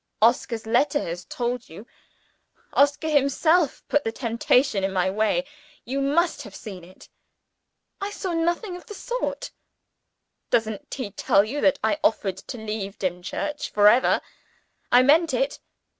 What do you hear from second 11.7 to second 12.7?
I offered to